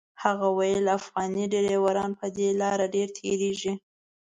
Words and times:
هغه 0.23 0.47
ویل 0.57 0.85
افغاني 0.99 1.45
ډریوران 1.51 2.11
په 2.19 2.27
دې 2.37 2.49
لاره 2.61 2.85
ډېر 2.95 3.07
تېرېږي. 3.17 3.73